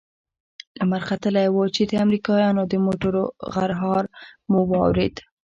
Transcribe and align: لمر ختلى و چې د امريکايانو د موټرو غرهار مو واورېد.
لمر 0.77 1.01
ختلى 1.09 1.43
و 1.49 1.57
چې 1.75 1.81
د 1.87 1.93
امريکايانو 2.05 2.63
د 2.71 2.73
موټرو 2.85 3.23
غرهار 3.53 4.03
مو 4.51 4.59
واورېد. 4.71 5.15